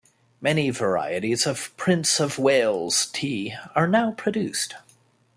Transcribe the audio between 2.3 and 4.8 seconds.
Wales tea are now produced.